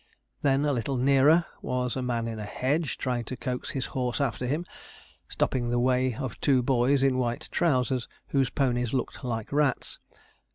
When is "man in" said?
2.01-2.39